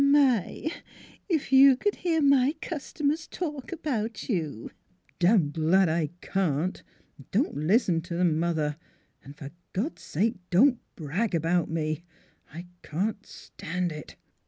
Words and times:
"My! 0.03 0.71
if 1.29 1.53
you 1.53 1.77
c'd 1.79 1.97
hear 1.97 2.21
my 2.23 2.55
customers 2.59 3.27
talk 3.27 3.71
about 3.71 4.27
you!"" 4.29 4.71
Damned 5.19 5.53
glad 5.53 5.89
I 5.89 6.09
can't!... 6.21 6.81
Don't 7.29 7.53
listen 7.55 8.01
to 8.05 8.17
'em, 8.17 8.39
mother; 8.39 8.77
and 9.23 9.37
for 9.37 9.51
God's 9.73 10.01
sake, 10.01 10.37
don't 10.49 10.79
brag 10.95 11.35
about 11.35 11.69
me! 11.69 12.01
I 12.51 12.65
can't 12.81 13.23
stand 13.27 13.91
it." 13.91 14.15